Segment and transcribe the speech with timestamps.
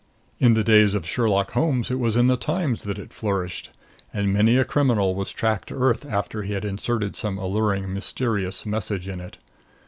[0.39, 3.69] In the days of Sherlock Holmes it was in the Times that it flourished,
[4.11, 8.65] and many a criminal was tracked to earth after he had inserted some alluring mysterious
[8.65, 9.37] message in it.